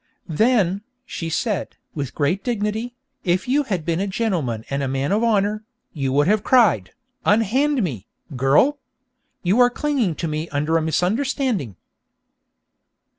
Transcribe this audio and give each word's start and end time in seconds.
'Then,' 0.27 0.81
she 1.05 1.29
said, 1.29 1.77
with 1.93 2.15
great 2.15 2.43
dignity, 2.43 2.95
'if 3.23 3.47
you 3.47 3.61
had 3.61 3.85
been 3.85 3.99
a 3.99 4.07
gentleman 4.07 4.65
and 4.71 4.81
a 4.81 4.87
man 4.87 5.11
of 5.11 5.23
honour, 5.23 5.63
you 5.93 6.11
would 6.11 6.25
have 6.27 6.43
cried, 6.43 6.89
"Unhand 7.23 7.83
me, 7.83 8.07
girl! 8.35 8.79
You 9.43 9.59
are 9.59 9.69
clinging 9.69 10.15
to 10.15 10.27
me 10.27 10.49
under 10.49 10.75
a 10.75 10.81
misunderstanding!"' 10.81 11.75